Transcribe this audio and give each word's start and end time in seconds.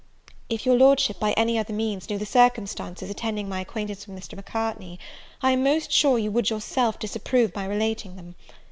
"If 0.49 0.65
your 0.65 0.75
Lordship, 0.75 1.19
by 1.19 1.33
any 1.33 1.59
other 1.59 1.73
means, 1.73 2.09
knew 2.09 2.17
the 2.17 2.25
circumstances 2.25 3.11
attending 3.11 3.47
my 3.47 3.61
acquaintance 3.61 4.07
with 4.07 4.17
Mr. 4.19 4.35
Macartney, 4.35 4.97
I 5.43 5.51
am 5.51 5.63
most 5.63 5.91
sure 5.91 6.17
you 6.17 6.31
would 6.31 6.49
yourself 6.49 6.97
disapprove 6.97 7.53
my 7.53 7.65
relating 7.67 8.15
them. 8.15 8.33